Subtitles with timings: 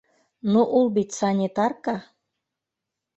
[0.53, 1.95] Ну, ул бит санитарка